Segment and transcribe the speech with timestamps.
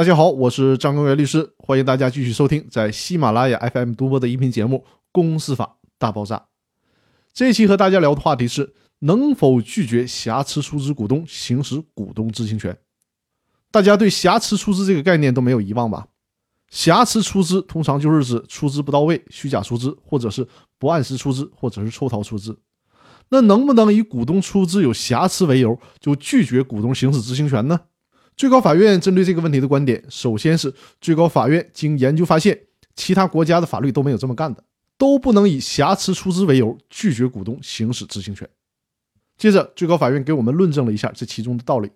[0.00, 6.36] 大家好，我是张根元律师，欢迎大家继续收听在喜马拉雅 FM 独播的音频节目《公司法大爆炸》。
[7.34, 12.74] 这一期和大家聊的话题是：能否拒绝瑕疵出资股东行使股东知情权？
[13.70, 16.06] 大家对瑕疵出资这个概念都没有遗忘吧？
[16.70, 20.48] 瑕疵出资通常就是指出资不到位、虚假出资，或者是
[20.78, 22.58] 不按时出资，或者是抽逃出资。
[23.28, 27.78] 那能不能以股东出资有瑕疵为由，就拒绝股东行使知情权呢？
[28.36, 32.58] 最高法院针对这个问题的观点，首先是最高法院经研究发现，
[32.96, 34.64] 其他国家的法律都没有这么干的，
[34.96, 38.48] 都不能以瑕疵出资为由拒绝股东行使知情权。
[39.36, 41.90] 接着，最高法院给我们论证了一下这其中的道理：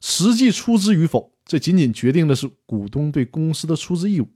[0.00, 4.28] 实际出资与否，这仅仅决定的是股东对公司的出资义务，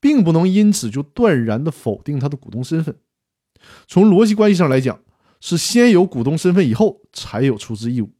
[0.00, 2.96] 并不能因此就断然的否定他的股东身份。
[3.86, 5.00] 从逻辑关系上来讲，
[5.40, 8.10] 是先有股东身份以后才有出资义务。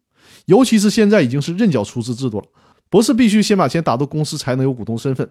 [0.47, 2.47] 尤其是现在已经是认缴出资制度了，
[2.89, 5.31] 不是必须先把钱打到公司才能有股东身份，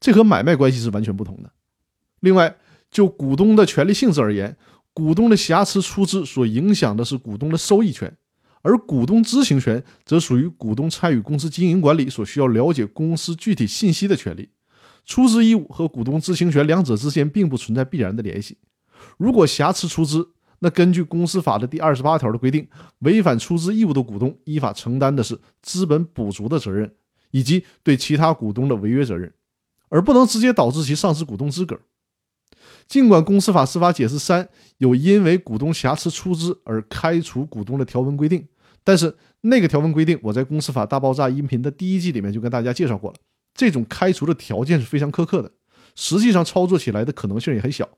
[0.00, 1.50] 这和买卖关系是完全不同的。
[2.20, 2.56] 另外，
[2.90, 4.56] 就股东的权利性质而言，
[4.92, 8.16] 股东的瑕疵出资所影响的是股东的收益权，
[8.62, 14.50] 而股东知情权则属于股东参与公司经营管理所需要了解公司具体信息的权利。
[15.04, 18.56] 出资义务和股东知情权两者之间并不存在必然的联系。
[19.18, 20.28] 如果瑕疵出资，
[20.64, 22.64] 那根据公司法的第二十八条的规定，
[23.00, 26.94] 违反出资义务的股东依法承担的是资本补足的责任，
[27.32, 29.32] 以及对其他股东的违约责任，
[29.88, 31.80] 而不能直接导致其丧失股东资格。
[32.86, 38.46] 尽管公司法司法解释三有因为股东瑕疵出资而开除股东的条文规定，
[38.84, 43.16] 但是那个条文规定，我在公司法大爆炸音频的第一季里面就跟大家介绍过了，
[43.52, 45.50] 这种开除的条件是非常苛刻的，
[45.96, 47.88] 实际上操作起来的可能性也很小，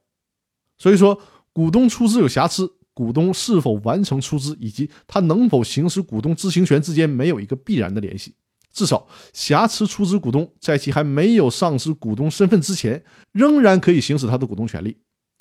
[0.79, 1.21] 所以说。
[1.55, 8.35] 股东出资有瑕疵，股东是否完成出资以及他能否行使股东知情权之间没有一个必然的联系。
[8.73, 14.97] 至少，瑕疵出资股东在其还没有丧失股东身份之前，仍然可以行使他的股东权利。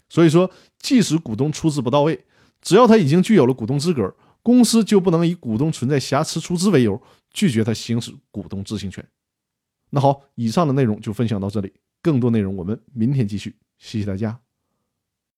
[0.07, 2.25] 所以说，即使股东出资不到位，
[2.61, 7.01] 只要他已经具有了股东资格，公司就不能以股东存在瑕疵出资为由
[7.31, 9.03] 拒绝他行使股东知情权。
[9.89, 11.73] 那好，以上的内容就分享到这里，
[12.03, 13.55] 更多内容我们明天继续。
[13.79, 14.42] 谢谢大家。